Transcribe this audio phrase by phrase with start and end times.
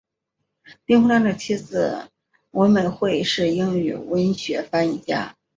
[0.87, 2.09] 林洪亮的妻子
[2.53, 5.35] 文美惠是英语文学翻译家。